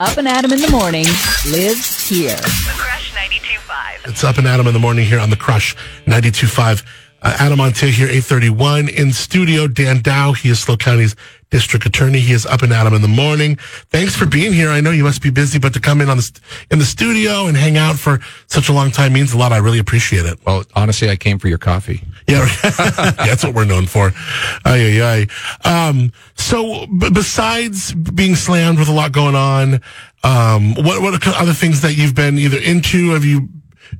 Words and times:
Up 0.00 0.16
and 0.16 0.26
Adam 0.26 0.50
in 0.50 0.60
the 0.62 0.70
morning 0.70 1.04
lives 1.50 2.08
here. 2.08 2.34
The 2.34 2.72
Crush 2.74 3.12
92.5. 3.12 4.08
It's 4.08 4.24
up 4.24 4.38
and 4.38 4.46
Adam 4.48 4.66
in 4.66 4.72
the 4.72 4.80
morning 4.80 5.04
here 5.04 5.18
on 5.20 5.28
the 5.28 5.36
Crush 5.36 5.76
92.5. 6.06 6.82
Uh, 7.22 7.36
Adam 7.38 7.58
Montiel 7.58 7.90
here, 7.90 8.06
831 8.06 8.88
in 8.88 9.12
studio. 9.12 9.68
Dan 9.68 10.00
Dow, 10.00 10.32
he 10.32 10.48
is 10.48 10.58
SLO 10.60 10.78
County's 10.78 11.14
district 11.50 11.84
attorney. 11.84 12.18
He 12.18 12.32
is 12.32 12.46
up 12.46 12.62
and 12.62 12.72
Adam 12.72 12.94
in 12.94 13.02
the 13.02 13.08
morning. 13.08 13.56
Thanks 13.90 14.16
for 14.16 14.24
being 14.24 14.54
here. 14.54 14.70
I 14.70 14.80
know 14.80 14.90
you 14.90 15.04
must 15.04 15.20
be 15.20 15.28
busy, 15.28 15.58
but 15.58 15.74
to 15.74 15.80
come 15.80 16.00
in 16.00 16.08
on 16.08 16.16
the, 16.16 16.22
st- 16.22 16.40
in 16.70 16.78
the 16.78 16.86
studio 16.86 17.46
and 17.46 17.54
hang 17.54 17.76
out 17.76 17.96
for 17.98 18.20
such 18.46 18.70
a 18.70 18.72
long 18.72 18.90
time 18.90 19.12
means 19.12 19.34
a 19.34 19.38
lot. 19.38 19.52
I 19.52 19.58
really 19.58 19.78
appreciate 19.78 20.24
it. 20.24 20.38
Well, 20.46 20.64
honestly, 20.74 21.10
I 21.10 21.16
came 21.16 21.38
for 21.38 21.48
your 21.48 21.58
coffee. 21.58 22.02
Yeah, 22.30 22.46
that's 23.16 23.44
what 23.44 23.54
we're 23.54 23.64
known 23.64 23.86
for. 23.86 24.12
Ay, 24.64 25.00
ay, 25.00 25.26
ay. 25.64 25.88
Um, 25.88 26.12
so 26.34 26.86
b- 26.86 27.10
besides 27.10 27.92
being 27.92 28.34
slammed 28.34 28.78
with 28.78 28.88
a 28.88 28.92
lot 28.92 29.12
going 29.12 29.34
on, 29.34 29.80
um, 30.22 30.74
what, 30.74 31.02
what 31.02 31.26
are 31.26 31.34
other 31.34 31.52
things 31.52 31.80
that 31.82 31.96
you've 31.96 32.14
been 32.14 32.38
either 32.38 32.58
into? 32.58 33.10
Have 33.10 33.24
you, 33.24 33.48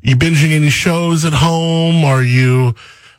you 0.02 0.16
binging 0.16 0.52
any 0.52 0.71
shows 0.71 1.24
at 1.24 1.33
home? 1.33 2.05
Are 2.05 2.23
you, 2.23 2.74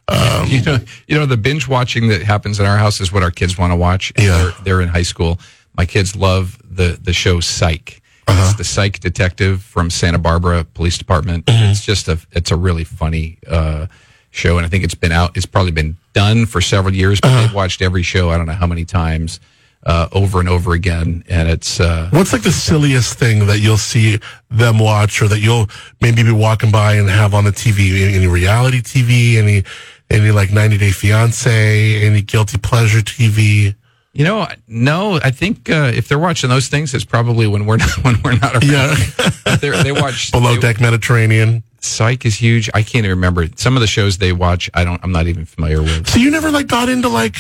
um, 0.08 0.48
You 0.48 0.62
know, 0.64 0.80
you 1.08 1.20
know, 1.20 1.26
the 1.26 1.38
binge 1.38 1.68
watching 1.68 2.08
that 2.10 2.22
happens 2.22 2.60
in 2.60 2.66
our 2.66 2.78
house 2.78 3.02
is 3.02 3.12
what 3.12 3.24
our 3.24 3.32
kids 3.32 3.58
want 3.58 3.72
to 3.72 3.76
watch. 3.76 4.14
Yeah. 4.18 4.38
They're, 4.38 4.52
they're 4.64 4.82
in 4.82 4.90
high 4.90 5.04
school. 5.04 5.40
My 5.76 5.86
kids 5.86 6.16
love 6.16 6.58
the, 6.64 7.00
the 7.02 7.14
show 7.14 7.40
Psych. 7.40 8.02
Uh-huh. 8.28 8.48
It's 8.48 8.58
the 8.58 8.64
psych 8.64 9.00
detective 9.00 9.64
from 9.64 9.90
Santa 9.90 10.20
Barbara 10.20 10.64
Police 10.64 10.98
Department. 10.98 11.46
Mm-hmm. 11.48 11.72
It's 11.72 11.84
just 11.84 12.08
a, 12.08 12.20
it's 12.32 12.52
a 12.52 12.56
really 12.56 12.84
funny, 12.84 13.40
uh, 13.48 13.88
show. 14.32 14.58
And 14.58 14.66
I 14.66 14.70
think 14.70 14.84
it's 14.84 14.96
been 14.96 15.12
out, 15.12 15.36
it's 15.38 15.46
probably 15.46 15.72
been 15.72 15.98
done 16.14 16.46
for 16.46 16.62
several 16.62 16.94
years, 16.94 17.20
but 17.22 17.30
Uh-huh. 17.30 17.42
they've 17.42 17.54
watched 17.54 17.82
every 17.82 18.04
show. 18.04 18.30
I 18.30 18.38
don't 18.38 18.46
know 18.48 18.54
how 18.54 18.68
many 18.68 18.86
times, 18.86 19.40
uh, 19.86 20.08
over 20.12 20.40
and 20.40 20.48
over 20.50 20.74
again. 20.74 21.24
And 21.30 21.50
it's, 21.50 21.80
uh, 21.80 22.08
what's 22.12 22.34
like 22.34 22.44
the 22.44 22.52
silliest 22.52 23.18
thing 23.18 23.48
that 23.48 23.60
you'll 23.60 23.78
see 23.78 24.20
them 24.50 24.80
watch 24.80 25.22
or 25.22 25.28
that 25.28 25.40
you'll 25.40 25.70
maybe 26.02 26.24
be 26.24 26.32
walking 26.32 26.72
by 26.72 26.94
and 26.96 27.10
have 27.10 27.34
on 27.34 27.44
the 27.46 27.52
TV? 27.52 28.14
Any, 28.16 28.28
reality 28.28 28.82
TV? 28.82 29.38
Any, 29.38 29.64
any 30.10 30.32
like 30.32 30.52
90 30.52 30.78
Day 30.78 30.92
Fiance? 30.92 32.06
Any 32.06 32.22
guilty 32.22 32.58
pleasure 32.58 33.00
TV? 33.00 33.76
You 34.14 34.26
know, 34.26 34.46
no. 34.68 35.20
I 35.24 35.32
think 35.32 35.70
uh, 35.70 35.92
if 35.96 36.08
they're 36.10 36.20
watching 36.20 36.50
those 36.50 36.68
things, 36.68 36.94
it's 36.94 37.06
probably 37.06 37.48
when 37.48 37.66
we're 37.66 37.78
not 37.86 37.92
when 38.04 38.22
we're 38.22 38.38
not 38.38 38.54
around. 38.56 38.64
Yeah. 38.66 39.56
They 39.56 39.92
watch 39.94 40.32
Below 40.34 40.56
they- 40.56 40.60
Deck 40.62 40.82
Mediterranean. 40.82 41.64
Psych 41.82 42.26
is 42.26 42.36
huge. 42.36 42.70
I 42.74 42.84
can't 42.84 43.06
even 43.06 43.10
remember 43.12 43.48
some 43.56 43.76
of 43.76 43.82
the 43.82 43.88
shows 43.88 44.20
they 44.20 44.34
watch. 44.34 44.70
I 44.74 44.84
don't. 44.86 45.04
I'm 45.04 45.12
not 45.12 45.28
even 45.28 45.46
familiar 45.46 45.82
with. 45.82 46.08
So 46.08 46.20
you 46.20 46.30
never 46.30 46.52
like 46.52 46.68
got 46.68 46.90
into 46.90 47.10
like, 47.10 47.38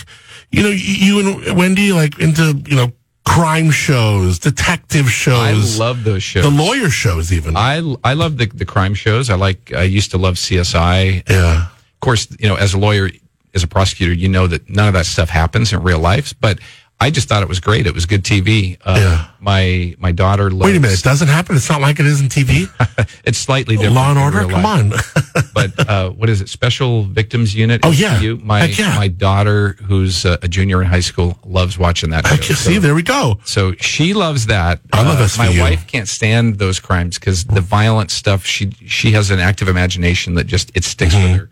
you 0.51 0.63
know, 0.63 0.69
you 0.69 1.19
and 1.45 1.57
Wendy 1.57 1.93
like 1.93 2.19
into, 2.19 2.59
you 2.67 2.75
know, 2.75 2.91
crime 3.23 3.69
shows, 3.69 4.39
detective 4.39 5.09
shows. 5.11 5.79
I 5.79 5.83
love 5.83 6.03
those 6.03 6.23
shows. 6.23 6.43
the 6.43 6.49
lawyer 6.49 6.89
shows 6.89 7.31
even. 7.31 7.55
I 7.55 7.95
I 8.03 8.13
love 8.13 8.37
the 8.37 8.47
the 8.47 8.65
crime 8.65 8.95
shows. 8.95 9.29
I 9.29 9.35
like. 9.35 9.71
I 9.73 9.83
used 9.83 10.11
to 10.11 10.17
love 10.17 10.35
CSI. 10.35 11.29
yeah. 11.29 11.67
Of 11.67 11.99
course, 11.99 12.27
you 12.39 12.47
know, 12.47 12.55
as 12.55 12.73
a 12.73 12.79
lawyer, 12.79 13.11
as 13.53 13.63
a 13.63 13.67
prosecutor, 13.67 14.11
you 14.11 14.27
know 14.27 14.47
that 14.47 14.67
none 14.67 14.87
of 14.87 14.95
that 14.95 15.05
stuff 15.05 15.29
happens 15.29 15.71
in 15.71 15.83
real 15.83 15.99
life. 15.99 16.33
But 16.41 16.57
I 17.01 17.09
just 17.09 17.27
thought 17.27 17.41
it 17.41 17.49
was 17.49 17.59
great. 17.59 17.87
It 17.87 17.93
was 17.93 18.05
good 18.05 18.23
TV. 18.23 18.77
Uh, 18.85 18.95
Yeah. 18.99 19.27
My 19.39 19.95
my 19.97 20.11
daughter. 20.11 20.51
Loves, 20.51 20.65
Wait 20.71 20.77
a 20.77 20.79
minute. 20.79 20.99
It 20.99 21.03
doesn't 21.03 21.27
happen. 21.27 21.55
It's 21.55 21.67
not 21.69 21.81
like 21.81 21.99
it 21.99 22.05
is 22.05 22.21
in 22.21 22.29
TV. 22.29 22.67
It's 23.23 23.37
slightly 23.37 23.75
different. 23.75 23.95
Law 23.95 24.09
and 24.11 24.19
Order. 24.19 24.47
Come 24.47 24.65
on. 24.65 24.91
but 25.53 25.89
uh, 25.89 26.09
what 26.11 26.29
is 26.29 26.41
it? 26.41 26.49
Special 26.49 27.03
Victims 27.03 27.53
Unit. 27.55 27.81
Oh, 27.83 27.91
yeah. 27.91 28.19
SVU. 28.19 28.43
My 28.43 28.65
yeah. 28.65 28.95
my 28.95 29.07
daughter, 29.07 29.77
who's 29.87 30.25
uh, 30.25 30.37
a 30.41 30.47
junior 30.47 30.81
in 30.81 30.87
high 30.87 30.99
school, 31.11 31.37
loves 31.45 31.77
watching 31.77 32.09
that. 32.11 32.25
Show. 32.27 32.35
can 32.37 32.55
see. 32.55 32.75
So, 32.75 32.79
There 32.79 32.95
we 32.95 33.03
go. 33.03 33.39
so 33.45 33.73
she 33.79 34.13
loves 34.13 34.45
that. 34.47 34.79
I 34.93 35.01
love 35.03 35.19
Uh. 35.19 35.37
My 35.37 35.59
wife 35.59 35.87
can't 35.87 36.07
stand 36.07 36.57
those 36.59 36.79
crimes 36.79 37.17
because 37.19 37.45
the 37.45 37.61
violent 37.61 38.11
stuff. 38.11 38.45
She 38.45 38.71
she 38.85 39.11
has 39.13 39.31
an 39.31 39.39
active 39.39 39.67
imagination 39.67 40.35
that 40.35 40.45
just 40.47 40.71
it 40.75 40.83
sticks 40.83 41.15
Mm-hmm. 41.15 41.31
with 41.31 41.41
her. 41.41 41.49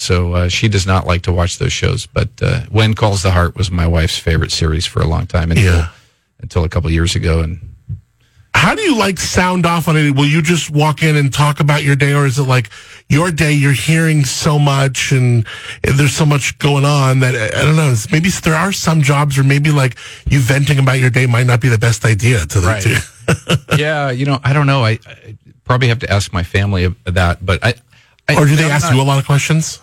So 0.00 0.32
uh, 0.32 0.48
she 0.48 0.66
does 0.68 0.86
not 0.86 1.06
like 1.06 1.22
to 1.22 1.32
watch 1.32 1.58
those 1.58 1.72
shows. 1.72 2.06
But 2.06 2.30
uh, 2.40 2.62
When 2.70 2.94
Calls 2.94 3.22
the 3.22 3.30
Heart 3.32 3.54
was 3.56 3.70
my 3.70 3.86
wife's 3.86 4.16
favorite 4.18 4.50
series 4.50 4.86
for 4.86 5.02
a 5.02 5.06
long 5.06 5.26
time 5.26 5.50
until 5.50 5.74
Yeah. 5.74 5.88
until 6.40 6.64
a 6.64 6.68
couple 6.70 6.88
of 6.88 6.94
years 6.94 7.14
ago. 7.14 7.40
And 7.40 7.60
How 8.54 8.74
do 8.74 8.80
you 8.80 8.96
like 8.96 9.18
sound 9.20 9.66
off 9.66 9.88
on 9.88 9.96
it? 9.98 10.12
Will 10.16 10.24
you 10.26 10.40
just 10.40 10.70
walk 10.70 11.02
in 11.02 11.16
and 11.16 11.30
talk 11.32 11.60
about 11.60 11.82
your 11.84 11.96
day, 11.96 12.14
or 12.14 12.24
is 12.24 12.38
it 12.38 12.44
like 12.48 12.70
your 13.10 13.30
day? 13.30 13.52
You're 13.52 13.72
hearing 13.76 14.24
so 14.24 14.58
much, 14.58 15.12
and 15.12 15.44
there's 15.82 16.14
so 16.16 16.24
much 16.26 16.56
going 16.58 16.86
on 16.86 17.20
that 17.20 17.34
I 17.34 17.62
don't 17.62 17.76
know. 17.76 17.94
Maybe 18.10 18.30
there 18.30 18.54
are 18.56 18.72
some 18.72 19.02
jobs, 19.02 19.36
or 19.38 19.44
maybe 19.44 19.70
like 19.70 19.96
you 20.30 20.40
venting 20.40 20.78
about 20.78 20.98
your 20.98 21.10
day 21.10 21.26
might 21.26 21.46
not 21.46 21.60
be 21.60 21.68
the 21.68 21.78
best 21.78 22.04
idea 22.06 22.46
to 22.46 22.60
the. 22.60 22.66
Right. 22.66 22.82
To, 22.82 23.76
yeah, 23.78 24.10
you 24.10 24.24
know, 24.24 24.40
I 24.42 24.52
don't 24.54 24.66
know. 24.66 24.82
I, 24.82 24.98
I 25.06 25.36
probably 25.64 25.88
have 25.88 25.98
to 26.00 26.10
ask 26.10 26.32
my 26.32 26.42
family 26.42 26.88
that. 27.04 27.44
But 27.44 27.62
I, 27.62 27.74
I 28.28 28.36
or 28.40 28.46
do 28.46 28.56
they 28.56 28.64
I'm 28.64 28.70
ask 28.72 28.86
not- 28.86 28.94
you 28.96 29.02
a 29.02 29.04
lot 29.04 29.18
of 29.18 29.26
questions? 29.26 29.78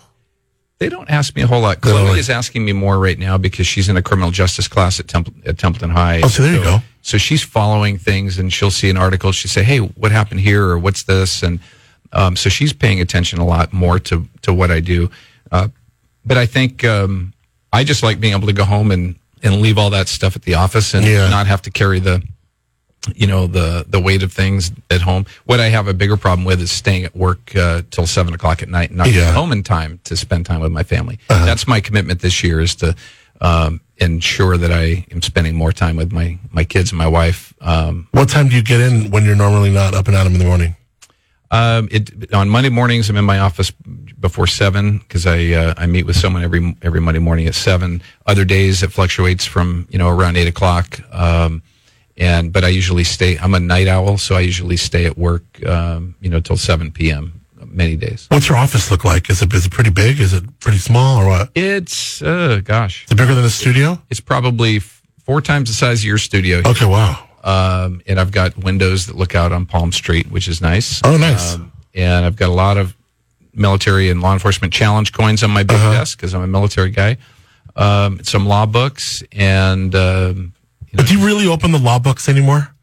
They 0.78 0.88
don't 0.88 1.10
ask 1.10 1.34
me 1.34 1.42
a 1.42 1.46
whole 1.46 1.60
lot. 1.62 1.80
Chloe 1.80 2.18
is 2.18 2.30
asking 2.30 2.64
me 2.64 2.72
more 2.72 2.98
right 3.00 3.18
now 3.18 3.36
because 3.36 3.66
she's 3.66 3.88
in 3.88 3.96
a 3.96 4.02
criminal 4.02 4.30
justice 4.30 4.68
class 4.68 5.00
at, 5.00 5.08
Temple, 5.08 5.32
at 5.44 5.58
Templeton 5.58 5.90
High. 5.90 6.20
Oh, 6.22 6.28
so 6.28 6.42
there 6.44 6.54
you 6.54 6.62
go. 6.62 6.78
So 7.02 7.18
she's 7.18 7.42
following 7.42 7.98
things, 7.98 8.38
and 8.38 8.52
she'll 8.52 8.70
see 8.70 8.88
an 8.88 8.96
article. 8.96 9.32
She'll 9.32 9.50
say, 9.50 9.64
"Hey, 9.64 9.78
what 9.78 10.12
happened 10.12 10.40
here?" 10.40 10.64
or 10.68 10.78
"What's 10.78 11.02
this?" 11.04 11.42
And 11.42 11.58
um, 12.12 12.36
so 12.36 12.48
she's 12.48 12.72
paying 12.72 13.00
attention 13.00 13.40
a 13.40 13.44
lot 13.46 13.72
more 13.72 13.98
to 14.00 14.28
to 14.42 14.52
what 14.54 14.70
I 14.70 14.78
do. 14.80 15.10
Uh, 15.50 15.68
but 16.24 16.36
I 16.36 16.46
think 16.46 16.84
um, 16.84 17.32
I 17.72 17.82
just 17.82 18.02
like 18.04 18.20
being 18.20 18.34
able 18.34 18.46
to 18.46 18.52
go 18.52 18.64
home 18.64 18.90
and 18.92 19.16
and 19.42 19.60
leave 19.60 19.78
all 19.78 19.90
that 19.90 20.06
stuff 20.08 20.36
at 20.36 20.42
the 20.42 20.54
office 20.54 20.94
and 20.94 21.04
Yeah. 21.06 21.28
not 21.28 21.46
have 21.46 21.62
to 21.62 21.70
carry 21.70 21.98
the 22.00 22.22
you 23.16 23.26
know 23.26 23.46
the 23.46 23.84
the 23.88 24.00
weight 24.00 24.22
of 24.22 24.32
things 24.32 24.72
at 24.90 25.00
home. 25.02 25.26
What 25.46 25.60
I 25.60 25.68
have 25.68 25.88
a 25.88 25.94
bigger 25.94 26.16
problem 26.16 26.44
with 26.44 26.60
is 26.60 26.70
staying 26.70 27.04
at 27.04 27.14
work 27.16 27.54
uh, 27.56 27.82
till 27.90 28.06
seven 28.06 28.34
o'clock 28.34 28.62
at 28.62 28.68
night 28.68 28.88
and 28.90 28.98
not 28.98 29.06
Yeah. 29.06 29.12
Uh-huh. 29.12 29.20
getting 29.26 29.34
home 29.34 29.52
in 29.52 29.62
time 29.62 30.00
to 30.04 30.16
spend 30.16 30.46
time 30.46 30.60
with 30.60 30.72
my 30.72 30.82
family. 30.82 31.18
That's 31.28 31.66
my 31.66 31.80
commitment 31.80 32.20
this 32.20 32.42
year 32.42 32.60
is 32.60 32.74
to 32.76 32.94
um, 33.40 33.80
ensure 33.98 34.56
that 34.56 34.72
I 34.72 35.04
am 35.12 35.22
spending 35.22 35.54
more 35.54 35.72
time 35.72 35.96
with 35.96 36.12
my 36.12 36.38
my 36.50 36.64
kids 36.64 36.90
and 36.92 36.98
my 36.98 37.06
wife. 37.08 37.54
Um, 37.60 38.08
What 38.12 38.28
time 38.28 38.48
do 38.48 38.56
you 38.56 38.62
get 38.62 38.80
in 38.80 39.10
when 39.10 39.24
you're 39.24 39.36
normally 39.36 39.70
not 39.70 39.94
up 39.94 40.06
and 40.08 40.16
at 40.16 40.26
'em 40.26 40.32
in 40.34 40.38
the 40.38 40.44
morning? 40.44 40.74
um, 41.50 41.88
it 41.90 42.32
on 42.34 42.48
Monday 42.50 42.68
mornings 42.68 43.08
I'm 43.08 43.16
in 43.16 43.24
my 43.24 43.38
office 43.38 43.72
before 44.20 44.46
seven 44.46 44.98
because 44.98 45.24
I 45.26 45.52
uh, 45.54 45.74
I 45.78 45.86
meet 45.86 46.04
with 46.04 46.16
someone 46.16 46.42
every 46.42 46.76
every 46.82 47.00
Monday 47.00 47.20
morning 47.20 47.46
at 47.46 47.54
seven. 47.54 48.02
Other 48.26 48.44
days 48.44 48.82
it 48.82 48.92
fluctuates 48.92 49.46
from 49.46 49.86
you 49.90 49.98
know 49.98 50.08
around 50.08 50.36
eight 50.36 50.48
o'clock. 50.48 51.00
Um, 51.12 51.62
and 52.18 52.52
but 52.52 52.64
I 52.64 52.68
usually 52.68 53.04
stay. 53.04 53.38
I'm 53.38 53.54
a 53.54 53.60
night 53.60 53.88
owl, 53.88 54.18
so 54.18 54.34
I 54.34 54.40
usually 54.40 54.76
stay 54.76 55.06
at 55.06 55.16
work 55.16 55.44
um, 55.66 56.14
you 56.20 56.28
know 56.28 56.40
till 56.40 56.56
seven 56.58 56.90
p.m. 56.92 57.32
Many 57.66 57.96
days. 57.96 58.26
What's 58.30 58.48
your 58.48 58.56
office 58.58 58.90
look 58.90 59.04
like? 59.04 59.28
Is 59.30 59.40
it 59.42 59.52
is 59.54 59.66
it 59.66 59.72
pretty 59.72 59.90
big? 59.90 60.20
Is 60.20 60.32
it 60.32 60.44
pretty 60.60 60.78
small, 60.78 61.18
or 61.18 61.26
what? 61.28 61.50
It's 61.54 62.20
uh, 62.22 62.60
gosh, 62.64 63.04
Is 63.06 63.12
it 63.12 63.16
bigger 63.16 63.34
than 63.34 63.44
a 63.44 63.50
studio? 63.50 64.00
it's 64.10 64.20
probably 64.20 64.78
four 65.24 65.40
times 65.40 65.68
the 65.68 65.74
size 65.74 66.00
of 66.00 66.04
your 66.04 66.18
studio. 66.18 66.62
Okay, 66.64 66.86
wow. 66.86 67.24
Um, 67.44 68.00
and 68.06 68.18
I've 68.20 68.30
got 68.32 68.56
windows 68.58 69.06
that 69.06 69.16
look 69.16 69.34
out 69.34 69.52
on 69.52 69.66
Palm 69.66 69.92
Street, 69.92 70.30
which 70.30 70.48
is 70.48 70.60
nice. 70.60 71.00
Oh, 71.04 71.16
nice. 71.16 71.54
Um, 71.54 71.72
and 71.94 72.24
I've 72.24 72.36
got 72.36 72.48
a 72.48 72.52
lot 72.52 72.76
of 72.78 72.94
military 73.54 74.08
and 74.10 74.20
law 74.22 74.32
enforcement 74.32 74.72
challenge 74.72 75.12
coins 75.12 75.42
on 75.42 75.50
my 75.50 75.62
big 75.62 75.76
Uh-huh. 75.76 75.92
desk 75.92 76.18
because 76.18 76.34
I'm 76.34 76.42
a 76.42 76.46
military 76.48 76.90
guy. 76.90 77.16
Um, 77.76 78.22
some 78.24 78.46
law 78.46 78.66
books 78.66 79.22
and 79.32 79.94
um, 79.94 80.52
But 80.94 81.06
do 81.06 81.16
you 81.18 81.24
really 81.24 81.46
open 81.46 81.72
the 81.72 81.78
law 81.78 81.98
books 81.98 82.28
anymore? 82.28 82.74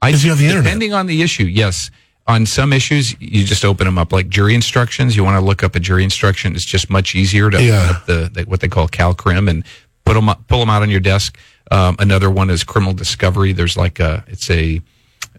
I 0.00 0.10
you 0.10 0.28
have 0.30 0.38
the 0.38 0.44
internet. 0.46 0.64
depending 0.64 0.92
on 0.92 1.06
the 1.06 1.22
issue, 1.22 1.44
yes. 1.44 1.90
On 2.26 2.44
some 2.44 2.72
issues, 2.72 3.18
you 3.20 3.42
just 3.44 3.64
open 3.64 3.86
them 3.86 3.96
up 3.98 4.12
like 4.12 4.28
jury 4.28 4.54
instructions. 4.54 5.16
You 5.16 5.24
want 5.24 5.40
to 5.40 5.44
look 5.44 5.62
up 5.62 5.74
a 5.74 5.80
jury 5.80 6.04
instruction. 6.04 6.54
It's 6.54 6.64
just 6.64 6.90
much 6.90 7.14
easier 7.14 7.50
to 7.50 7.62
Yeah. 7.62 7.82
open 7.84 7.96
up 7.96 8.06
the, 8.06 8.30
the 8.32 8.42
what 8.48 8.60
they 8.60 8.68
call 8.68 8.86
CalCrim 8.88 9.48
and 9.48 9.64
put 10.04 10.14
them 10.14 10.28
up, 10.28 10.46
pull 10.46 10.60
them 10.60 10.68
out 10.70 10.82
on 10.82 10.90
your 10.90 11.00
desk. 11.00 11.38
Um, 11.70 11.96
another 11.98 12.30
one 12.30 12.50
is 12.50 12.64
criminal 12.64 12.92
discovery. 12.94 13.52
There's 13.52 13.76
like 13.76 13.98
a 13.98 14.24
it's 14.28 14.50
a 14.50 14.80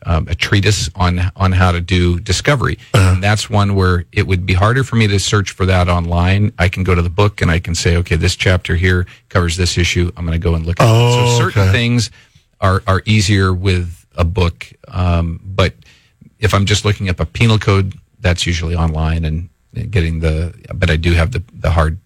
um, 0.06 0.28
a 0.28 0.36
treatise 0.36 0.90
on 0.96 1.19
on 1.36 1.51
how 1.51 1.72
to 1.72 1.81
do 1.81 2.19
discovery, 2.19 2.78
Uh-huh. 2.94 3.13
and 3.13 3.24
that's 3.24 3.50
one 3.50 3.75
where 3.75 4.06
it 4.12 4.28
would 4.28 4.46
be 4.46 4.54
harder 4.54 4.84
for 4.84 4.96
me 4.96 5.07
to 5.07 5.19
search 5.19 5.51
for 5.51 5.66
that 5.66 5.90
online. 5.90 6.51
I 6.57 6.69
can 6.69 6.84
go 6.84 6.96
to 6.96 7.01
the 7.01 7.10
book 7.10 7.42
and 7.42 7.51
I 7.51 7.60
can 7.60 7.75
say, 7.75 7.98
okay, 7.98 8.16
this 8.16 8.36
chapter 8.36 8.75
here 8.75 9.06
covers 9.30 9.56
this 9.57 9.78
issue. 9.78 10.12
I'm 10.16 10.25
going 10.25 10.40
to 10.40 10.44
go 10.50 10.56
and 10.56 10.66
look 10.66 10.80
at 10.80 10.86
it. 10.86 10.90
Oh, 10.90 11.28
So 11.38 11.38
certain 11.46 11.63
okay. 11.63 11.72
things 11.72 12.12
are 12.62 12.81
are 12.88 13.01
easier 13.06 13.54
with 13.54 14.06
a 14.16 14.24
book, 14.24 14.68
um, 14.88 15.40
but 15.44 15.74
if 16.40 16.54
I'm 16.54 16.66
just 16.66 16.86
looking 16.86 17.10
up 17.10 17.19
a 17.19 17.25
penal 17.25 17.57
code, 17.60 17.94
that's 18.22 18.45
usually 18.45 18.75
online 18.75 19.25
and 19.25 19.50
getting 19.92 20.19
the. 20.22 20.54
But 20.74 20.90
I 20.90 20.95
do 20.98 21.13
have 21.13 21.31
the 21.31 21.44
the 21.54 21.69
hard 21.72 21.98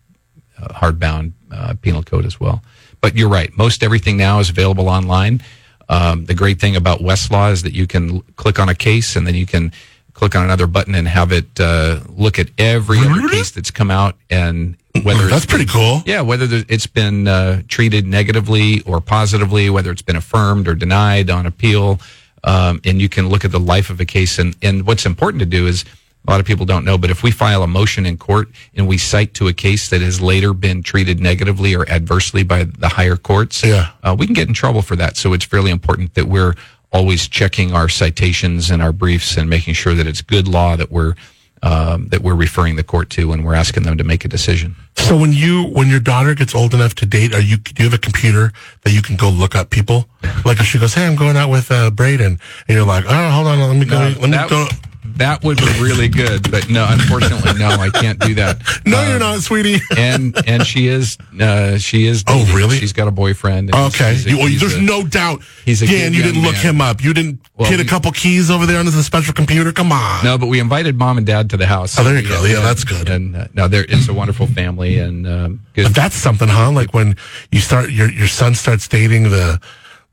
uh, 0.59 0.67
hardbound 0.73 1.33
uh, 1.51 1.73
penal 1.81 2.03
code 2.03 2.25
as 2.25 2.39
well. 2.39 2.61
But 3.01 3.15
you're 3.17 3.29
right. 3.29 3.55
Most 3.57 3.83
everything 3.83 4.17
now 4.17 4.39
is 4.39 4.49
available 4.49 4.87
online. 4.89 5.41
Um, 5.89 6.25
the 6.25 6.33
great 6.33 6.59
thing 6.59 6.75
about 6.75 6.99
Westlaw 6.99 7.51
is 7.51 7.63
that 7.63 7.73
you 7.73 7.87
can 7.87 8.09
l- 8.15 8.23
click 8.35 8.59
on 8.59 8.69
a 8.69 8.75
case 8.75 9.15
and 9.15 9.27
then 9.27 9.35
you 9.35 9.45
can 9.45 9.71
click 10.13 10.35
on 10.35 10.43
another 10.43 10.67
button 10.67 10.95
and 10.95 11.07
have 11.07 11.31
it 11.31 11.59
uh, 11.59 11.99
look 12.15 12.39
at 12.39 12.47
every 12.57 12.99
other 12.99 13.27
case 13.29 13.51
that's 13.51 13.71
come 13.71 13.89
out 13.91 14.15
and 14.29 14.77
whether 15.03 15.25
That's 15.27 15.45
pretty 15.45 15.65
cool. 15.65 16.03
yeah, 16.05 16.21
whether 16.21 16.45
it's 16.69 16.85
been 16.87 17.27
uh, 17.27 17.63
treated 17.67 18.05
negatively 18.05 18.81
or 18.81 19.01
positively, 19.01 19.69
whether 19.71 19.91
it's 19.91 20.03
been 20.03 20.15
affirmed 20.15 20.67
or 20.67 20.75
denied 20.75 21.29
on 21.31 21.45
appeal. 21.47 21.99
um, 22.43 22.79
and 22.85 23.01
you 23.01 23.09
can 23.09 23.27
look 23.29 23.43
at 23.43 23.51
the 23.51 23.59
life 23.59 23.89
of 23.89 23.99
a 23.99 24.05
case. 24.05 24.37
And, 24.37 24.55
and 24.61 24.85
what's 24.85 25.05
important 25.05 25.39
to 25.39 25.45
do 25.47 25.65
is 25.65 25.83
a 26.25 26.31
lot 26.31 26.39
of 26.39 26.45
people 26.45 26.65
don't 26.65 26.85
know, 26.85 26.97
but 26.97 27.09
if 27.09 27.21
we 27.21 27.31
file 27.31 27.63
a 27.63 27.67
motion 27.67 28.05
in 28.05 28.17
court 28.17 28.47
and 28.75 28.87
we 28.87 28.97
cite 28.97 29.33
to 29.35 29.47
a 29.49 29.53
case 29.53 29.89
that 29.89 30.01
has 30.01 30.21
later 30.21 30.53
been 30.53 30.81
treated 30.81 31.19
negatively 31.19 31.75
or 31.75 31.87
adversely 31.89 32.43
by 32.43 32.63
the 32.63 32.87
higher 32.87 33.17
courts, 33.17 33.63
Yeah. 33.63 33.89
uh, 34.03 34.15
we 34.17 34.25
can 34.25 34.33
get 34.33 34.47
in 34.47 34.53
trouble 34.53 34.81
for 34.81 34.95
that. 34.95 35.17
So 35.17 35.33
it's 35.33 35.43
fairly 35.45 35.69
important 35.71 36.13
that 36.13 36.25
we're 36.27 36.53
always 36.93 37.27
checking 37.27 37.73
our 37.73 37.89
citations 37.89 38.69
and 38.71 38.81
our 38.81 38.93
briefs 38.93 39.35
and 39.35 39.49
making 39.49 39.73
sure 39.73 39.93
that 39.95 40.07
it's 40.07 40.21
good 40.21 40.47
law 40.47 40.75
that 40.77 40.91
we're 40.91 41.15
um, 41.63 42.09
that 42.09 42.21
we're 42.21 42.35
referring 42.35 42.75
the 42.75 42.83
court 42.83 43.09
to 43.11 43.29
when 43.29 43.41
we're 43.43 43.53
asking 43.53 43.83
them 43.83 43.97
to 43.97 44.03
make 44.03 44.25
a 44.25 44.27
decision. 44.27 44.75
So 44.97 45.17
when 45.17 45.31
you 45.31 45.63
when 45.63 45.87
your 45.89 46.01
daughter 46.01 46.35
gets 46.35 46.53
old 46.53 46.73
enough 46.73 46.93
to 46.95 47.05
date, 47.05 47.33
are 47.33 47.39
you 47.39 47.55
do 47.57 47.83
you 47.83 47.89
have 47.89 47.93
a 47.97 48.01
computer 48.01 48.51
that 48.81 48.91
you 48.91 49.01
can 49.01 49.15
go 49.15 49.29
look 49.29 49.55
up 49.55 49.69
people? 49.69 50.09
Like 50.43 50.59
if 50.59 50.65
she 50.65 50.77
goes, 50.77 50.93
"Hey, 50.93 51.07
I'm 51.07 51.15
going 51.15 51.37
out 51.37 51.49
with 51.49 51.71
uh, 51.71 51.89
Braden," 51.89 52.37
and 52.67 52.75
you're 52.75 52.85
like, 52.85 53.05
"Oh, 53.07 53.29
hold 53.31 53.47
on, 53.47 53.59
let 53.61 53.77
me 53.77 53.85
go, 53.85 53.97
let 53.97 54.21
me 54.21 54.31
that, 54.31 54.49
go." 54.49 54.67
That 55.17 55.43
would 55.43 55.57
be 55.57 55.65
really 55.81 56.07
good, 56.07 56.49
but 56.49 56.69
no, 56.69 56.85
unfortunately, 56.89 57.53
no, 57.59 57.67
I 57.69 57.89
can't 57.89 58.19
do 58.19 58.35
that. 58.35 58.61
No, 58.85 58.99
Um, 58.99 59.09
you're 59.09 59.19
not, 59.19 59.39
sweetie. 59.41 59.79
And 59.97 60.35
and 60.47 60.65
she 60.65 60.87
is 60.87 61.17
uh, 61.39 61.77
she 61.77 62.05
is. 62.07 62.23
Oh, 62.27 62.43
really? 62.55 62.77
She's 62.77 62.93
got 62.93 63.07
a 63.07 63.11
boyfriend. 63.11 63.73
Okay, 63.73 64.17
a- 64.27 64.35
well, 64.35 64.49
there's 64.59 64.75
a- 64.75 64.81
no 64.81 65.03
doubt. 65.03 65.41
he's 65.65 65.81
a 65.81 65.87
Dan, 65.87 66.13
you 66.13 66.21
didn't 66.23 66.41
young 66.41 66.45
look 66.45 66.55
him 66.55 66.81
up. 66.81 67.03
You 67.03 67.13
didn't 67.13 67.39
Well, 67.55 67.69
hit 67.69 67.79
a 67.79 67.85
couple 67.85 68.11
keys 68.11 68.49
over 68.51 68.65
there 68.65 68.79
under 68.79 68.91
the 68.91 69.03
special 69.03 69.33
computer. 69.33 69.71
Come 69.71 69.91
on. 69.91 70.23
No, 70.23 70.37
but 70.37 70.47
we 70.47 70.59
invited 70.59 70.97
mom 70.97 71.17
and 71.17 71.25
dad 71.27 71.49
to 71.51 71.57
the 71.57 71.65
house. 71.67 71.97
Oh, 71.99 72.03
there 72.03 72.17
you 72.19 72.27
go. 72.27 72.43
Yeah, 72.45 72.59
that's 72.61 72.83
good. 72.83 73.09
And 73.09 73.35
uh, 73.35 73.47
no, 73.53 73.67
there 73.67 73.85
it's 73.87 74.07
a 74.09 74.13
wonderful 74.13 74.47
family 74.47 74.99
and 74.99 75.27
um, 75.27 75.59
good. 75.73 75.87
That's 75.93 76.15
something, 76.15 76.47
huh? 76.49 76.71
Like 76.71 76.93
when 76.93 77.15
you 77.51 77.59
start, 77.59 77.89
your 77.91 78.09
your 78.11 78.27
son 78.27 78.55
starts 78.55 78.87
dating 78.87 79.23
the 79.23 79.59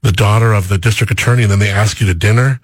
the 0.03 0.13
daughter 0.13 0.53
of 0.55 0.69
the 0.69 0.79
district 0.79 1.11
attorney, 1.13 1.43
and 1.43 1.51
then 1.53 1.59
they 1.59 1.71
ask 1.71 2.01
you 2.01 2.07
to 2.07 2.15
dinner, 2.15 2.59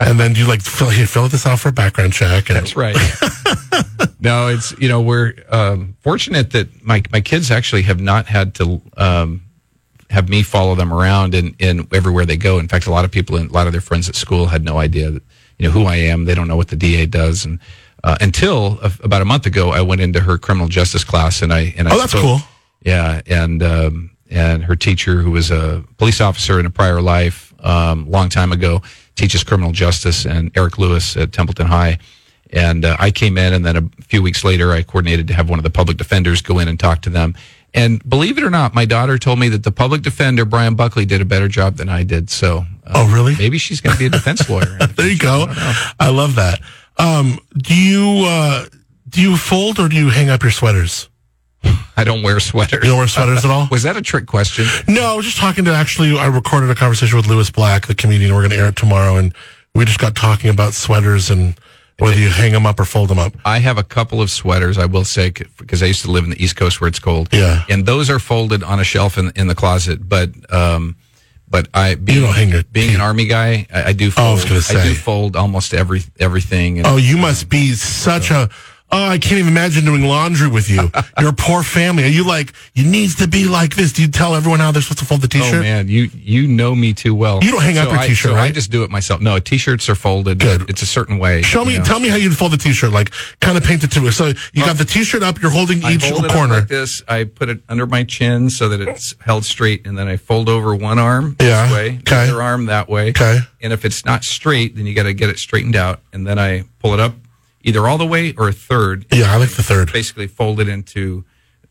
and 0.00 0.18
then 0.18 0.34
you 0.34 0.46
like 0.46 0.62
fill, 0.62 0.90
hey, 0.90 1.04
fill 1.06 1.28
this 1.28 1.46
out 1.46 1.58
for 1.60 1.68
a 1.68 1.72
background 1.72 2.12
check. 2.12 2.48
And, 2.50 2.56
That's 2.56 2.76
right. 2.76 2.96
no, 4.20 4.48
it's 4.48 4.72
you 4.78 4.88
know 4.88 5.00
we're 5.00 5.34
um, 5.48 5.96
fortunate 6.00 6.50
that 6.52 6.84
my 6.84 7.02
my 7.12 7.20
kids 7.20 7.50
actually 7.50 7.82
have 7.82 8.00
not 8.00 8.26
had 8.26 8.54
to 8.56 8.80
um, 8.96 9.42
have 10.10 10.28
me 10.28 10.42
follow 10.42 10.74
them 10.74 10.92
around 10.92 11.34
in, 11.34 11.54
in 11.58 11.86
everywhere 11.92 12.24
they 12.26 12.36
go. 12.36 12.58
In 12.58 12.68
fact, 12.68 12.86
a 12.86 12.90
lot 12.90 13.04
of 13.04 13.10
people 13.10 13.36
and 13.36 13.50
a 13.50 13.52
lot 13.52 13.66
of 13.66 13.72
their 13.72 13.80
friends 13.82 14.08
at 14.08 14.14
school 14.14 14.46
had 14.46 14.64
no 14.64 14.78
idea 14.78 15.10
that, 15.10 15.22
you 15.58 15.66
know 15.66 15.72
who 15.72 15.84
I 15.84 15.96
am. 15.96 16.24
They 16.24 16.34
don't 16.34 16.48
know 16.48 16.56
what 16.56 16.68
the 16.68 16.76
DA 16.76 17.06
does, 17.06 17.44
and 17.44 17.58
uh, 18.04 18.16
until 18.20 18.78
a, 18.82 18.92
about 19.02 19.22
a 19.22 19.24
month 19.24 19.46
ago, 19.46 19.70
I 19.70 19.80
went 19.82 20.00
into 20.00 20.20
her 20.20 20.38
criminal 20.38 20.68
justice 20.68 21.04
class, 21.04 21.42
and 21.42 21.52
I 21.52 21.74
and 21.76 21.88
I 21.88 21.94
Oh, 21.94 21.98
that's 21.98 22.12
spoke- 22.12 22.22
cool. 22.22 22.38
Yeah, 22.84 23.22
and 23.26 23.60
um, 23.62 24.10
and 24.30 24.62
her 24.64 24.76
teacher, 24.76 25.20
who 25.20 25.32
was 25.32 25.50
a 25.50 25.84
police 25.96 26.20
officer 26.20 26.60
in 26.60 26.66
a 26.66 26.70
prior 26.70 27.00
life, 27.02 27.52
um, 27.58 28.08
long 28.08 28.28
time 28.28 28.52
ago, 28.52 28.82
teaches 29.18 29.44
criminal 29.44 29.72
justice, 29.72 30.24
and 30.24 30.50
Eric 30.56 30.78
Lewis 30.78 31.16
at 31.16 31.32
Templeton 31.32 31.66
High. 31.66 31.98
And 32.50 32.84
uh, 32.86 32.96
I 32.98 33.10
came 33.10 33.36
in, 33.36 33.52
and 33.52 33.66
then 33.66 33.76
a 33.76 34.02
few 34.02 34.22
weeks 34.22 34.42
later, 34.42 34.72
I 34.72 34.82
coordinated 34.82 35.28
to 35.28 35.34
have 35.34 35.50
one 35.50 35.58
of 35.58 35.64
the 35.64 35.70
public 35.70 35.98
defenders 35.98 36.40
go 36.40 36.58
in 36.58 36.68
and 36.68 36.80
talk 36.80 37.02
to 37.02 37.10
them. 37.10 37.34
And 37.74 38.02
believe 38.08 38.38
it 38.38 38.44
or 38.44 38.48
not, 38.48 38.74
my 38.74 38.86
daughter 38.86 39.18
told 39.18 39.38
me 39.38 39.50
that 39.50 39.62
the 39.64 39.72
public 39.72 40.00
defender 40.00 40.46
Brian 40.46 40.74
Buckley 40.74 41.04
did 41.04 41.20
a 41.20 41.26
better 41.26 41.48
job 41.48 41.76
than 41.76 41.90
I 41.90 42.02
did. 42.04 42.30
So, 42.30 42.64
uh, 42.86 42.92
Oh, 42.94 43.12
really? 43.14 43.36
Maybe 43.36 43.58
she's 43.58 43.82
going 43.82 43.92
to 43.92 43.98
be 43.98 44.06
a 44.06 44.10
defense 44.10 44.48
lawyer. 44.48 44.78
the 44.78 44.86
There 44.96 45.08
you 45.08 45.18
go. 45.18 45.44
I 46.00 46.08
love 46.08 46.36
that. 46.36 46.60
Um, 46.96 47.38
do 47.56 47.74
you 47.76 48.24
uh, 48.24 48.64
do 49.08 49.20
you 49.20 49.36
fold 49.36 49.78
or 49.78 49.88
do 49.88 49.96
you 49.96 50.08
hang 50.08 50.30
up 50.30 50.42
your 50.42 50.50
sweaters? 50.50 51.07
I 51.96 52.04
don't 52.04 52.22
wear 52.22 52.38
sweaters. 52.40 52.84
You 52.84 52.90
don't 52.90 52.98
wear 52.98 53.08
sweaters 53.08 53.44
at 53.44 53.50
all? 53.50 53.68
Was 53.70 53.82
that 53.82 53.96
a 53.96 54.02
trick 54.02 54.26
question? 54.26 54.66
No, 54.86 55.12
I 55.12 55.14
was 55.16 55.24
just 55.26 55.38
talking 55.38 55.64
to 55.66 55.72
actually. 55.74 56.16
I 56.18 56.26
recorded 56.26 56.70
a 56.70 56.74
conversation 56.74 57.16
with 57.16 57.26
Lewis 57.26 57.50
Black, 57.50 57.86
the 57.86 57.94
comedian. 57.94 58.34
We're 58.34 58.40
going 58.42 58.50
to 58.50 58.56
air 58.56 58.66
it 58.68 58.76
tomorrow, 58.76 59.16
and 59.16 59.34
we 59.74 59.84
just 59.84 59.98
got 59.98 60.14
talking 60.14 60.50
about 60.50 60.74
sweaters 60.74 61.30
and 61.30 61.54
whether 61.98 62.16
you 62.16 62.28
hang 62.30 62.52
them 62.52 62.64
up 62.66 62.78
or 62.78 62.84
fold 62.84 63.08
them 63.08 63.18
up. 63.18 63.32
I 63.44 63.58
have 63.58 63.76
a 63.78 63.82
couple 63.82 64.22
of 64.22 64.30
sweaters, 64.30 64.78
I 64.78 64.86
will 64.86 65.04
say, 65.04 65.30
because 65.56 65.82
I 65.82 65.86
used 65.86 66.02
to 66.02 66.10
live 66.12 66.22
in 66.24 66.30
the 66.30 66.42
East 66.42 66.54
Coast 66.54 66.80
where 66.80 66.86
it's 66.86 67.00
cold. 67.00 67.28
Yeah. 67.32 67.64
And 67.68 67.84
those 67.86 68.08
are 68.08 68.20
folded 68.20 68.62
on 68.62 68.78
a 68.78 68.84
shelf 68.84 69.18
in, 69.18 69.32
in 69.34 69.48
the 69.48 69.56
closet. 69.56 70.08
But, 70.08 70.30
um, 70.52 70.94
but 71.50 71.66
I, 71.74 71.96
being, 71.96 72.22
don't 72.22 72.34
hang 72.34 72.50
your- 72.50 72.62
being 72.62 72.94
an 72.94 73.00
army 73.00 73.26
guy, 73.26 73.66
I, 73.74 73.84
I 73.88 73.92
do 73.94 74.06
Oh, 74.06 74.10
I 74.10 74.12
fold. 74.12 74.34
was 74.50 74.68
gonna 74.68 74.80
I 74.80 74.84
do 74.88 74.94
fold 74.94 75.34
almost 75.34 75.74
every, 75.74 76.02
everything. 76.20 76.78
And, 76.78 76.86
Oh, 76.86 76.98
you 76.98 77.16
must 77.16 77.48
be 77.48 77.72
such 77.72 78.30
a. 78.30 78.48
Oh, 78.90 79.04
I 79.08 79.18
can't 79.18 79.38
even 79.40 79.48
imagine 79.52 79.84
doing 79.84 80.04
laundry 80.04 80.48
with 80.48 80.70
you. 80.70 80.90
Your 81.20 81.32
poor 81.32 81.62
family. 81.62 82.04
Are 82.04 82.08
you 82.08 82.26
like, 82.26 82.54
you 82.72 82.90
needs 82.90 83.16
to 83.16 83.28
be 83.28 83.44
like 83.46 83.76
this? 83.76 83.92
Do 83.92 84.00
you 84.00 84.08
tell 84.08 84.34
everyone 84.34 84.60
how 84.60 84.72
they're 84.72 84.80
supposed 84.80 85.00
to 85.00 85.04
fold 85.04 85.20
the 85.20 85.26
Oh 85.26 85.40
t-shirt? 85.42 85.58
Oh, 85.58 85.60
man, 85.62 85.88
you 85.88 86.08
you 86.14 86.46
know 86.48 86.74
me 86.74 86.94
too 86.94 87.14
well. 87.14 87.40
You 87.42 87.50
don't 87.50 87.62
hang 87.62 87.76
up 87.76 87.88
your 87.90 87.98
I- 87.98 88.06
t-shirt, 88.06 88.32
so 88.32 88.36
I 88.36 88.50
just 88.50 88.70
do 88.70 88.84
it 88.84 88.90
myself. 88.90 89.20
No, 89.20 89.38
t-shirts 89.38 89.90
are 89.90 89.94
folded. 89.94 90.38
Good. 90.38 90.70
It's 90.70 90.80
a 90.80 90.86
certain 90.86 91.18
way. 91.18 91.42
Show 91.42 91.66
me, 91.66 91.76
know. 91.76 91.84
tell 91.84 92.00
me 92.00 92.08
how 92.08 92.16
you 92.16 92.30
fold 92.30 92.52
the 92.52 92.56
t-shirt. 92.56 92.90
Like, 92.90 93.10
kind 93.40 93.58
of 93.58 93.64
paint 93.64 93.84
it 93.84 93.90
to 93.92 94.00
me. 94.00 94.10
So 94.10 94.28
you 94.54 94.62
got 94.64 94.70
uh, 94.70 94.74
the 94.74 94.84
t-shirt 94.86 95.22
up. 95.22 95.42
You're 95.42 95.50
holding 95.50 95.84
I 95.84 95.92
each 95.92 96.08
hold 96.08 96.24
it 96.24 96.30
corner. 96.30 96.54
like 96.60 96.68
this. 96.68 97.02
I 97.06 97.24
put 97.24 97.50
it 97.50 97.60
under 97.68 97.86
my 97.86 98.04
chin 98.04 98.48
so 98.48 98.70
that 98.70 98.80
it's 98.80 99.14
held 99.20 99.44
straight, 99.44 99.86
and 99.86 99.98
then 99.98 100.08
I 100.08 100.16
fold 100.16 100.48
over 100.48 100.74
one 100.74 100.98
arm 100.98 101.36
Yeah, 101.40 101.66
this 101.66 101.72
way, 101.74 101.88
the 101.90 101.98
okay. 102.00 102.30
other 102.30 102.40
arm 102.42 102.66
that 102.66 102.88
way. 102.88 103.10
Okay. 103.10 103.40
And 103.60 103.72
if 103.74 103.84
it's 103.84 104.06
not 104.06 104.24
straight, 104.24 104.76
then 104.76 104.86
you 104.86 104.94
got 104.94 105.02
to 105.02 105.12
get 105.12 105.28
it 105.28 105.38
straightened 105.38 105.76
out, 105.76 106.00
and 106.14 106.26
then 106.26 106.38
I 106.38 106.64
pull 106.78 106.94
it 106.94 107.00
up 107.00 107.14
either 107.68 107.86
all 107.86 107.98
the 107.98 108.06
way 108.06 108.32
or 108.36 108.48
a 108.48 108.52
third. 108.52 109.06
Yeah, 109.12 109.32
I 109.32 109.36
like 109.36 109.50
the 109.50 109.62
third. 109.62 109.92
Basically, 109.92 110.26
fold 110.26 110.58
it 110.60 110.68
into 110.68 111.24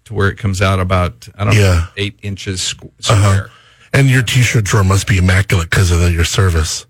to 0.05 0.13
where 0.13 0.29
it 0.29 0.37
comes 0.37 0.61
out 0.61 0.79
about 0.79 1.27
I 1.35 1.43
don't 1.43 1.55
Yeah. 1.55 1.61
know 1.61 1.87
eight 1.97 2.17
inches 2.21 2.61
squ- 2.61 2.91
square. 2.99 3.17
Uh-huh. 3.45 3.47
And 3.93 4.09
your 4.09 4.21
t-shirt 4.21 4.63
drawer 4.65 4.83
must 4.83 5.07
be 5.07 5.17
immaculate 5.17 5.69
because 5.69 5.91
of 5.91 5.99
the, 5.99 6.11
your 6.11 6.23
service. 6.25 6.85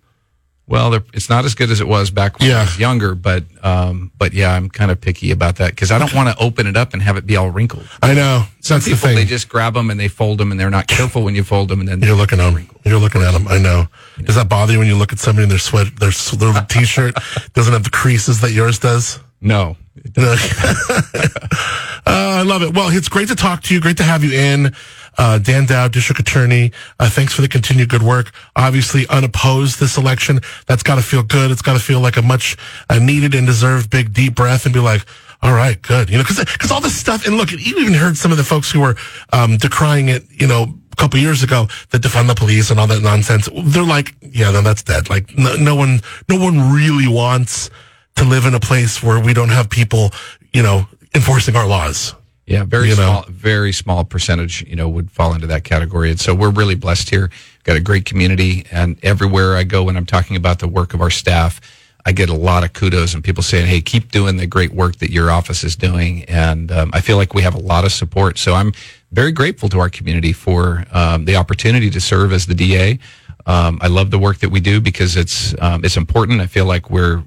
Well, 0.69 0.93
it's 1.13 1.29
not 1.29 1.45
as 1.45 1.55
good 1.55 1.71
as 1.71 1.79
it 1.79 1.87
was 1.87 2.11
back 2.11 2.39
when 2.39 2.49
Yeah. 2.49 2.57
I 2.59 2.63
was 2.63 2.77
younger, 2.77 3.15
but 3.15 3.45
um, 3.63 4.11
but 4.17 4.33
yeah, 4.33 4.53
I'm 4.53 4.69
kind 4.69 4.91
of 4.91 4.99
picky 4.99 5.31
about 5.31 5.55
that 5.57 5.69
because 5.71 5.91
I 5.91 5.97
don't 5.97 6.13
want 6.13 6.27
to 6.29 6.43
open 6.43 6.67
it 6.67 6.75
up 6.75 6.91
and 6.93 7.01
have 7.01 7.15
it 7.15 7.25
be 7.25 7.37
all 7.37 7.49
wrinkled. 7.49 7.87
I 8.03 8.13
know. 8.13 8.43
Some 8.59 8.75
That's 8.79 8.85
the 8.85 8.97
thing. 8.97 9.15
they 9.15 9.23
just 9.23 9.47
grab 9.47 9.75
them 9.75 9.89
and 9.89 9.97
they 9.97 10.09
fold 10.09 10.39
them 10.39 10.51
and 10.51 10.59
they're 10.59 10.69
not 10.69 10.87
careful 10.87 11.23
when 11.23 11.35
you 11.35 11.43
fold 11.45 11.69
them 11.69 11.79
and 11.79 11.87
then 11.87 12.01
You're 12.01 12.17
looking 12.17 12.41
at 12.41 12.53
them. 12.53 12.69
You're 12.83 12.99
looking 12.99 13.21
at 13.21 13.31
them. 13.31 13.47
I 13.47 13.59
know. 13.59 13.87
Does 14.21 14.35
that 14.35 14.49
bother 14.49 14.73
you 14.73 14.79
when 14.79 14.89
you 14.89 14.97
look 14.97 15.13
at 15.13 15.19
somebody 15.19 15.43
in 15.43 15.49
their 15.49 15.57
sweat, 15.57 15.87
their, 16.01 16.11
their 16.11 16.65
t-shirt 16.69 17.15
doesn't 17.53 17.71
have 17.71 17.85
the 17.85 17.89
creases 17.89 18.41
that 18.41 18.51
yours 18.51 18.77
does? 18.79 19.19
no. 19.39 19.77
No. 20.15 20.31
uh, 21.15 22.05
I 22.05 22.43
love 22.43 22.61
it. 22.61 22.73
Well, 22.73 22.89
it's 22.95 23.09
great 23.09 23.27
to 23.29 23.35
talk 23.35 23.63
to 23.63 23.73
you. 23.73 23.81
Great 23.81 23.97
to 23.97 24.03
have 24.03 24.23
you 24.23 24.31
in. 24.37 24.73
Uh, 25.17 25.39
Dan 25.39 25.65
Dow, 25.65 25.87
District 25.87 26.19
Attorney. 26.19 26.71
Uh, 26.99 27.09
thanks 27.09 27.33
for 27.33 27.41
the 27.41 27.47
continued 27.47 27.89
good 27.89 28.03
work. 28.03 28.31
Obviously, 28.55 29.07
unopposed 29.07 29.79
this 29.79 29.97
election. 29.97 30.39
That's 30.67 30.83
got 30.83 30.95
to 30.95 31.01
feel 31.01 31.23
good. 31.23 31.51
It's 31.51 31.61
got 31.61 31.73
to 31.73 31.79
feel 31.79 31.99
like 31.99 32.17
a 32.17 32.21
much 32.21 32.55
uh, 32.89 32.99
needed 32.99 33.33
and 33.33 33.47
deserved 33.47 33.89
big 33.89 34.13
deep 34.13 34.35
breath 34.35 34.65
and 34.65 34.73
be 34.73 34.79
like, 34.79 35.05
all 35.41 35.53
right, 35.53 35.81
good. 35.81 36.09
You 36.09 36.17
know, 36.17 36.23
because 36.23 36.39
because 36.39 36.71
all 36.71 36.81
this 36.81 36.95
stuff. 36.95 37.25
And 37.25 37.37
look, 37.37 37.51
you 37.51 37.77
even 37.79 37.93
heard 37.93 38.17
some 38.17 38.31
of 38.31 38.37
the 38.37 38.43
folks 38.43 38.71
who 38.71 38.81
were 38.81 38.95
um, 39.33 39.57
decrying 39.57 40.09
it. 40.09 40.23
You 40.29 40.47
know. 40.47 40.73
A 40.89 40.99
couple 40.99 41.19
years 41.19 41.43
ago, 41.43 41.67
that 41.91 42.01
defund 42.01 42.25
the 42.25 42.33
police 42.33 42.71
and 42.71 42.79
all 42.79 42.87
that 42.87 43.03
nonsense. 43.03 43.47
They're 43.55 43.83
like, 43.83 44.15
yeah, 44.19 44.49
no, 44.49 44.61
that's 44.61 44.81
dead. 44.81 45.11
Like, 45.11 45.37
no, 45.37 45.55
no 45.55 45.75
one, 45.75 46.01
no 46.27 46.39
one 46.39 46.73
really 46.73 47.07
wants 47.07 47.69
to 48.15 48.23
live 48.23 48.47
in 48.47 48.55
a 48.55 48.59
place 48.59 49.03
where 49.03 49.19
we 49.19 49.35
don't 49.35 49.49
have 49.49 49.69
people, 49.69 50.09
you 50.53 50.63
know, 50.63 50.87
enforcing 51.13 51.55
our 51.55 51.67
laws. 51.67 52.15
Yeah, 52.47 52.63
very 52.63 52.89
You 52.89 52.95
know. 52.95 53.03
small, 53.03 53.25
very 53.29 53.73
small 53.73 54.05
percentage, 54.05 54.63
you 54.67 54.75
know, 54.77 54.87
would 54.87 55.11
fall 55.11 55.33
into 55.35 55.47
that 55.47 55.65
category. 55.65 56.09
And 56.11 56.19
so 56.19 56.33
we're 56.33 56.49
really 56.49 56.75
blessed 56.75 57.09
here. 57.09 57.29
Got 57.65 57.75
a 57.75 57.81
great 57.81 58.05
community, 58.05 58.65
and 58.71 58.97
everywhere 59.03 59.57
I 59.57 59.63
go 59.63 59.83
when 59.83 59.97
I'm 59.97 60.05
talking 60.05 60.37
about 60.37 60.59
the 60.59 60.67
work 60.69 60.93
of 60.93 61.01
our 61.01 61.09
staff, 61.09 61.59
I 62.05 62.13
get 62.13 62.29
a 62.29 62.33
lot 62.33 62.63
of 62.63 62.71
kudos 62.71 63.13
and 63.13 63.21
people 63.21 63.43
saying, 63.43 63.67
"Hey, 63.67 63.81
keep 63.81 64.13
doing 64.13 64.37
the 64.37 64.47
great 64.47 64.71
work 64.73 64.95
that 64.99 65.11
your 65.11 65.29
office 65.29 65.65
is 65.65 65.75
doing." 65.75 66.23
And 66.25 66.71
um, 66.71 66.89
I 66.93 67.01
feel 67.01 67.17
like 67.17 67.33
we 67.33 67.41
have 67.41 67.53
a 67.53 67.59
lot 67.59 67.83
of 67.83 67.91
support. 67.91 68.37
So 68.37 68.53
I'm 68.53 68.71
very 69.11 69.33
grateful 69.33 69.67
to 69.69 69.79
our 69.79 69.89
community 69.89 70.31
for 70.31 70.85
um, 70.93 71.25
the 71.25 71.35
opportunity 71.35 71.89
to 71.89 71.99
serve 71.99 72.31
as 72.31 72.45
the 72.45 72.55
DA. 72.55 72.97
Um, 73.45 73.77
I 73.81 73.87
love 73.87 74.09
the 74.11 74.19
work 74.19 74.37
that 74.39 74.49
we 74.49 74.61
do 74.61 74.79
because 74.79 75.17
it's 75.17 75.53
um, 75.59 75.83
it's 75.83 75.97
important. 75.97 76.39
I 76.39 76.47
feel 76.47 76.65
like 76.65 76.89
we're 76.89 77.23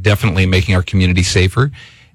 definitely 0.00 0.46
making 0.46 0.74
our 0.74 0.82
community 0.82 1.22
safer. 1.22 1.70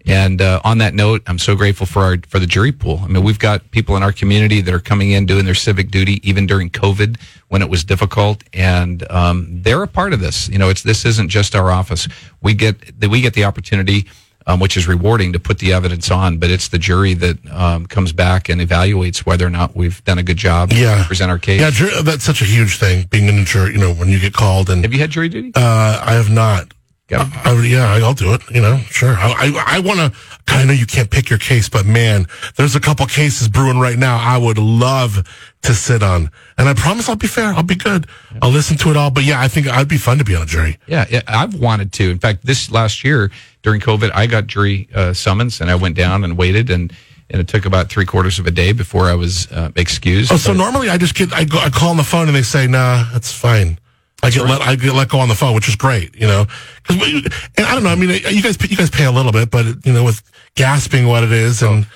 And 0.05 0.41
uh, 0.41 0.61
on 0.63 0.79
that 0.79 0.93
note, 0.93 1.21
I'm 1.27 1.37
so 1.39 1.55
grateful 1.55 1.85
for 1.85 2.01
our 2.03 2.17
for 2.27 2.39
the 2.39 2.47
jury 2.47 2.71
pool. 2.71 3.01
I 3.03 3.07
mean, 3.07 3.23
we've 3.23 3.37
got 3.39 3.69
people 3.71 3.95
in 3.97 4.03
our 4.03 4.11
community 4.13 4.61
that 4.61 4.73
are 4.73 4.79
coming 4.79 5.11
in 5.11 5.25
doing 5.25 5.45
their 5.45 5.53
civic 5.55 5.91
duty 5.91 6.19
even 6.27 6.47
during 6.47 6.69
COVID 6.69 7.19
when 7.49 7.61
it 7.61 7.69
was 7.69 7.83
difficult, 7.83 8.43
and 8.53 9.09
um, 9.11 9.47
they're 9.61 9.83
a 9.83 9.87
part 9.87 10.13
of 10.13 10.19
this. 10.19 10.47
You 10.49 10.57
know, 10.57 10.69
it's 10.69 10.83
this 10.83 11.05
isn't 11.05 11.29
just 11.29 11.55
our 11.55 11.69
office. 11.71 12.07
We 12.41 12.53
get 12.53 12.99
that 13.01 13.09
we 13.09 13.21
get 13.21 13.33
the 13.33 13.43
opportunity. 13.45 14.05
Um, 14.47 14.59
which 14.59 14.77
is 14.77 14.87
rewarding 14.87 15.33
to 15.33 15.39
put 15.39 15.59
the 15.59 15.73
evidence 15.73 16.09
on, 16.09 16.39
but 16.39 16.49
it's 16.49 16.69
the 16.69 16.79
jury 16.79 17.13
that 17.13 17.37
um, 17.51 17.85
comes 17.85 18.13
back 18.13 18.49
and 18.49 18.59
evaluates 18.59 19.19
whether 19.23 19.45
or 19.45 19.49
not 19.51 19.75
we've 19.75 20.03
done 20.05 20.17
a 20.17 20.23
good 20.23 20.37
job 20.37 20.71
Yeah. 20.71 20.97
to 20.97 21.03
present 21.03 21.29
our 21.29 21.37
case. 21.37 21.61
Yeah, 21.61 22.01
that's 22.01 22.23
such 22.23 22.41
a 22.41 22.45
huge 22.45 22.77
thing. 22.79 23.05
Being 23.11 23.27
in 23.27 23.37
a 23.37 23.43
jury, 23.43 23.73
you 23.73 23.77
know, 23.77 23.93
when 23.93 24.07
you 24.09 24.17
get 24.19 24.33
called 24.33 24.71
and 24.71 24.83
Have 24.83 24.91
you 24.93 24.99
had 25.01 25.11
jury 25.11 25.29
duty? 25.29 25.51
uh, 25.55 26.01
I 26.03 26.13
have 26.13 26.31
not. 26.31 26.73
Got 27.09 27.27
I, 27.45 27.59
yeah, 27.63 27.99
I'll 28.03 28.13
do 28.13 28.35
it. 28.35 28.41
You 28.51 28.61
know, 28.61 28.77
sure. 28.89 29.15
I, 29.17 29.33
I, 29.35 29.77
I 29.77 29.79
want 29.79 29.99
to. 29.99 30.19
I 30.47 30.63
know 30.63 30.73
you 30.73 30.85
can't 30.85 31.09
pick 31.09 31.29
your 31.29 31.39
case, 31.39 31.67
but 31.67 31.85
man, 31.85 32.27
there's 32.55 32.75
a 32.75 32.79
couple 32.79 33.05
cases 33.07 33.47
brewing 33.47 33.79
right 33.79 33.97
now. 33.97 34.17
I 34.17 34.37
would 34.37 34.59
love 34.59 35.27
to 35.63 35.73
sit 35.73 36.03
on, 36.03 36.29
and 36.57 36.69
I 36.69 36.73
promise 36.75 37.09
I'll 37.09 37.15
be 37.15 37.27
fair. 37.27 37.47
I'll 37.53 37.63
be 37.63 37.75
good. 37.75 38.05
I'll 38.41 38.51
listen 38.51 38.77
to 38.77 38.91
it 38.91 38.97
all. 38.97 39.09
But 39.09 39.23
yeah, 39.23 39.41
I 39.41 39.47
think 39.47 39.67
I'd 39.67 39.87
be 39.87 39.97
fun 39.97 40.19
to 40.19 40.23
be 40.23 40.35
on 40.35 40.43
a 40.43 40.45
jury. 40.45 40.77
Yeah, 40.85 41.05
yeah, 41.09 41.21
I've 41.27 41.55
wanted 41.55 41.93
to. 41.93 42.11
In 42.11 42.19
fact, 42.19 42.45
this 42.45 42.71
last 42.71 43.03
year 43.03 43.31
during 43.63 43.81
COVID, 43.81 44.11
I 44.13 44.27
got 44.27 44.45
jury 44.45 44.87
uh, 44.93 45.13
summons, 45.13 45.61
and 45.61 45.71
I 45.71 45.75
went 45.75 45.95
down 45.95 46.23
and 46.23 46.37
waited, 46.37 46.69
and 46.69 46.93
and 47.31 47.41
it 47.41 47.47
took 47.47 47.65
about 47.65 47.89
three 47.89 48.05
quarters 48.05 48.37
of 48.37 48.45
a 48.45 48.51
day 48.51 48.71
before 48.71 49.05
I 49.05 49.15
was 49.15 49.51
uh, 49.51 49.71
excused. 49.75 50.31
Oh, 50.31 50.37
so 50.37 50.53
normally 50.53 50.89
I 50.89 50.97
just 50.97 51.15
get 51.15 51.33
I, 51.33 51.43
go, 51.43 51.57
I 51.57 51.69
call 51.69 51.89
on 51.89 51.97
the 51.97 52.03
phone 52.03 52.27
and 52.27 52.35
they 52.35 52.43
say, 52.43 52.67
"Nah, 52.67 53.05
that's 53.11 53.31
fine." 53.31 53.79
I 54.21 54.29
get 54.31 54.43
let 54.43 54.61
I 54.61 54.75
get 54.75 54.93
let 54.93 55.09
go 55.09 55.19
on 55.19 55.29
the 55.29 55.35
phone, 55.35 55.53
which 55.55 55.67
is 55.69 55.75
great, 55.75 56.15
you 56.15 56.27
know. 56.27 56.45
Because 56.87 57.23
and 57.57 57.65
I 57.65 57.73
don't 57.73 57.83
know. 57.83 57.89
I 57.89 57.95
mean, 57.95 58.09
you 58.09 58.41
guys 58.41 58.57
you 58.69 58.77
guys 58.77 58.89
pay 58.89 59.05
a 59.05 59.11
little 59.11 59.31
bit, 59.31 59.49
but 59.51 59.85
you 59.85 59.93
know, 59.93 60.03
with 60.03 60.21
gas 60.55 60.87
being 60.87 61.07
what 61.07 61.23
it 61.23 61.31
is, 61.31 61.61
and 61.61 61.87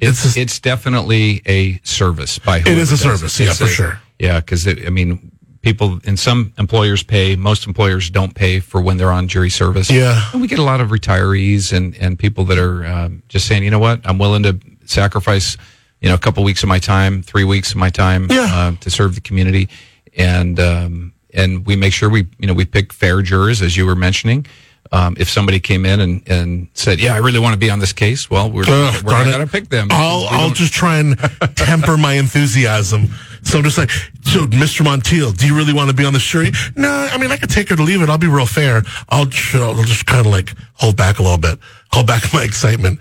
it's 0.00 0.24
it's, 0.24 0.36
it's, 0.36 0.58
definitely 0.60 1.42
a 1.46 1.78
service 1.82 2.38
by 2.38 2.58
It 2.58 2.66
is 2.68 2.92
a 2.92 2.96
service, 2.96 3.38
yeah, 3.40 3.48
It's 3.50 3.58
for 3.58 3.64
a- 3.64 3.68
sure. 3.68 4.00
Yeah, 4.18 4.38
because 4.40 4.66
I 4.68 4.90
mean, 4.90 5.32
people 5.62 5.98
in 6.04 6.16
some 6.16 6.52
employers 6.58 7.02
pay, 7.02 7.34
most 7.36 7.66
employers 7.66 8.10
don't 8.10 8.34
pay 8.34 8.60
for 8.60 8.80
when 8.80 8.96
they're 8.96 9.10
on 9.12 9.26
jury 9.26 9.50
service. 9.50 9.90
Yeah. 9.90 10.28
and 10.32 10.40
we 10.40 10.46
get 10.46 10.58
a 10.60 10.62
lot 10.62 10.80
of 10.80 10.90
retirees 10.90 11.72
and 11.72 11.96
and 11.96 12.18
people 12.18 12.44
that 12.44 12.58
are 12.58 12.86
um, 12.86 13.22
just 13.28 13.46
saying, 13.46 13.64
you 13.64 13.70
know 13.70 13.80
what, 13.80 14.00
I'm 14.04 14.18
willing 14.18 14.42
to 14.44 14.58
sacrifice, 14.84 15.56
you 16.00 16.08
know, 16.08 16.14
a 16.14 16.18
couple 16.18 16.44
weeks 16.44 16.62
of 16.62 16.68
my 16.68 16.78
time, 16.78 17.22
three 17.22 17.44
weeks 17.44 17.70
of 17.72 17.78
my 17.78 17.88
time, 17.90 18.28
Yeah. 18.30 18.48
uh, 18.52 18.72
to 18.80 18.90
serve 18.90 19.14
the 19.16 19.20
community, 19.22 19.68
and 20.16 20.60
um, 20.60 21.13
and 21.34 21.66
we 21.66 21.76
make 21.76 21.92
sure 21.92 22.08
we 22.08 22.26
you 22.38 22.46
know 22.46 22.54
we 22.54 22.64
pick 22.64 22.92
fair 22.92 23.22
jurors 23.22 23.62
as 23.62 23.76
you 23.76 23.86
were 23.86 23.96
mentioning. 23.96 24.46
Um, 24.92 25.16
if 25.18 25.28
somebody 25.30 25.60
came 25.60 25.86
in 25.86 26.00
and, 26.00 26.22
and 26.28 26.68
said, 26.74 27.00
"Yeah, 27.00 27.14
I 27.14 27.18
really 27.18 27.38
want 27.40 27.54
to 27.54 27.58
be 27.58 27.70
on 27.70 27.78
this 27.78 27.92
case," 27.92 28.30
well, 28.30 28.50
we're, 28.50 28.64
Ugh, 28.68 29.04
we're 29.04 29.12
not 29.12 29.24
going 29.24 29.44
to 29.44 29.50
pick 29.50 29.68
them. 29.68 29.88
I'll 29.90 30.26
I'll 30.28 30.50
just 30.50 30.72
try 30.72 30.98
and 30.98 31.18
temper 31.56 31.96
my 31.96 32.12
enthusiasm. 32.12 33.08
So 33.42 33.58
I'm 33.58 33.64
just 33.64 33.78
like, 33.78 33.90
so 34.22 34.46
Mr. 34.46 34.84
Montiel, 34.86 35.36
do 35.36 35.46
you 35.46 35.56
really 35.56 35.72
want 35.72 35.90
to 35.90 35.96
be 35.96 36.04
on 36.04 36.12
the 36.12 36.18
jury? 36.18 36.50
No, 36.76 37.08
I 37.10 37.18
mean 37.18 37.30
I 37.32 37.36
could 37.36 37.50
take 37.50 37.70
her 37.70 37.76
to 37.76 37.82
leave 37.82 38.02
it. 38.02 38.08
I'll 38.08 38.18
be 38.18 38.28
real 38.28 38.46
fair. 38.46 38.82
I'll, 39.08 39.26
I'll 39.54 39.82
just 39.82 40.06
kind 40.06 40.24
of 40.24 40.30
like 40.30 40.54
hold 40.74 40.96
back 40.96 41.18
a 41.18 41.22
little 41.22 41.38
bit, 41.38 41.58
hold 41.94 42.06
back 42.08 42.22
my 42.34 42.42
excitement. 42.42 42.98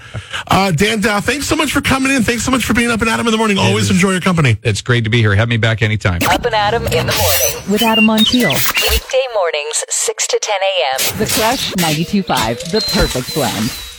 Uh, 0.48 0.72
Dan 0.72 1.02
Dow, 1.02 1.20
thanks 1.20 1.48
so 1.48 1.56
much 1.56 1.74
for 1.74 1.82
coming 1.82 2.12
in. 2.12 2.22
Thanks 2.24 2.44
so 2.44 2.52
much 2.52 2.64
for 2.64 2.74
being 2.74 2.92
up 2.92 3.02
and 3.02 3.10
Adam 3.10 3.26
in 3.26 3.32
the 3.32 3.38
morning. 3.38 3.58
Always 3.58 3.90
enjoy 3.90 4.12
your 4.12 4.22
company. 4.22 4.58
It's 4.62 4.82
great 4.82 5.04
to 5.06 5.10
be 5.10 5.18
here. 5.18 5.34
Have 5.36 5.50
me 5.50 5.58
back 5.58 5.82
anytime. 5.82 6.22
Up 6.30 6.46
and 6.46 6.54
Adam 6.54 6.86
in 6.86 7.08
the 7.08 7.14
morning. 7.14 7.72
With 7.72 7.82
Adam 7.82 8.06
Montiel. 8.06 8.54
Weekday 8.90 9.26
mornings, 9.34 9.84
6 9.90 10.28
to 10.28 10.40
10 10.40 10.56
a.m. 10.62 11.18
The 11.20 11.26
Crush 11.34 11.74
92.5. 11.74 12.72
The 12.72 12.82
perfect 12.94 13.34
blend. 13.34 13.93